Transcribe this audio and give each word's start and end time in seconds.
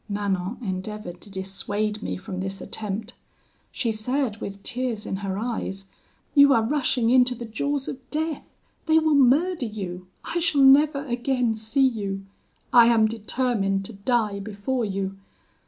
Manon 0.09 0.57
endeavoured 0.63 1.21
to 1.21 1.29
dissuade 1.29 2.01
me 2.01 2.17
from 2.17 2.39
this 2.39 2.59
attempt: 2.59 3.13
she 3.71 3.91
said, 3.91 4.37
with 4.41 4.63
tears 4.63 5.05
in 5.05 5.17
her 5.17 5.37
eyes, 5.37 5.85
'You 6.33 6.53
are 6.53 6.63
rushing 6.63 7.11
into 7.11 7.35
the 7.35 7.45
jaws 7.45 7.87
of 7.87 8.09
death; 8.09 8.57
they 8.87 8.97
will 8.97 9.13
murder 9.13 9.67
you 9.67 10.07
I 10.25 10.39
shall 10.39 10.61
never 10.63 11.05
again 11.05 11.55
see 11.55 11.87
you 11.87 12.25
I 12.73 12.87
am 12.87 13.05
determined 13.05 13.85
to 13.85 13.93
die 13.93 14.39
before 14.39 14.85
you.' 14.85 15.17